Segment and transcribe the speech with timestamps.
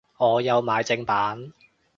[0.17, 1.53] 我有買正版